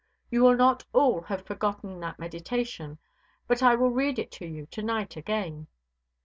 [0.31, 2.97] You will not all have forgotten that meditation,
[3.47, 5.67] but I will read it to you to night again.